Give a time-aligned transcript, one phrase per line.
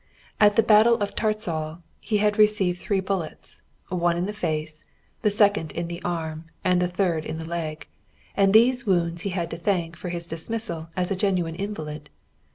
[0.39, 4.83] At the battle of Tarczal he had received three bullets, one in the face,
[5.21, 7.85] the second in the arm, and the third in the leg,
[8.35, 12.09] and these wounds he had to thank for his dismissal as a genuine invalid.